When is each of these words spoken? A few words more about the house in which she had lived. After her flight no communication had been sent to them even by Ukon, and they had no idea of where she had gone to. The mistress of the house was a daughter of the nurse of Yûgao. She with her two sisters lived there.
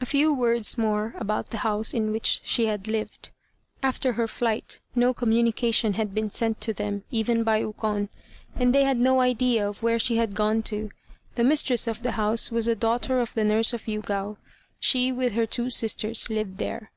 A 0.00 0.04
few 0.04 0.34
words 0.34 0.76
more 0.76 1.14
about 1.16 1.50
the 1.50 1.58
house 1.58 1.94
in 1.94 2.10
which 2.10 2.40
she 2.42 2.66
had 2.66 2.88
lived. 2.88 3.30
After 3.80 4.14
her 4.14 4.26
flight 4.26 4.80
no 4.96 5.14
communication 5.14 5.92
had 5.92 6.12
been 6.12 6.28
sent 6.28 6.58
to 6.62 6.72
them 6.72 7.04
even 7.12 7.44
by 7.44 7.58
Ukon, 7.58 8.08
and 8.56 8.74
they 8.74 8.82
had 8.82 8.98
no 8.98 9.20
idea 9.20 9.68
of 9.68 9.80
where 9.80 10.00
she 10.00 10.16
had 10.16 10.34
gone 10.34 10.64
to. 10.64 10.90
The 11.36 11.44
mistress 11.44 11.86
of 11.86 12.02
the 12.02 12.18
house 12.18 12.50
was 12.50 12.66
a 12.66 12.74
daughter 12.74 13.20
of 13.20 13.34
the 13.34 13.44
nurse 13.44 13.72
of 13.72 13.84
Yûgao. 13.86 14.38
She 14.80 15.12
with 15.12 15.34
her 15.34 15.46
two 15.46 15.70
sisters 15.70 16.28
lived 16.28 16.56
there. 16.56 16.90